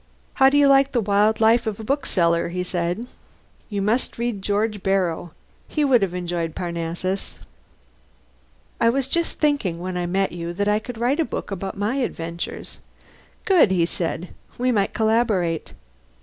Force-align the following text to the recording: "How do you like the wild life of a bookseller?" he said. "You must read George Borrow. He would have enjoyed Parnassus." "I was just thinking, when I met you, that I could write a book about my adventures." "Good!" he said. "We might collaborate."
"How 0.41 0.49
do 0.49 0.57
you 0.57 0.65
like 0.67 0.93
the 0.93 0.99
wild 0.99 1.39
life 1.39 1.67
of 1.67 1.79
a 1.79 1.83
bookseller?" 1.83 2.49
he 2.49 2.63
said. 2.63 3.05
"You 3.69 3.83
must 3.83 4.17
read 4.17 4.41
George 4.41 4.81
Borrow. 4.81 5.29
He 5.67 5.85
would 5.85 6.01
have 6.01 6.15
enjoyed 6.15 6.55
Parnassus." 6.55 7.37
"I 8.79 8.89
was 8.89 9.07
just 9.07 9.37
thinking, 9.37 9.77
when 9.79 9.97
I 9.97 10.07
met 10.07 10.31
you, 10.31 10.53
that 10.53 10.67
I 10.67 10.79
could 10.79 10.97
write 10.97 11.19
a 11.19 11.23
book 11.23 11.51
about 11.51 11.77
my 11.77 11.97
adventures." 11.97 12.79
"Good!" 13.45 13.69
he 13.69 13.85
said. 13.85 14.29
"We 14.57 14.71
might 14.71 14.95
collaborate." 14.95 15.73